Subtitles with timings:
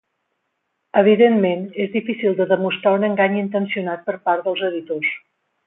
[1.01, 5.17] Evidentment, és difícil de demostrar un engany intencionat per part dels editors.